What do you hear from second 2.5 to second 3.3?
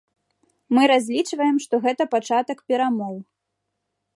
перамоў.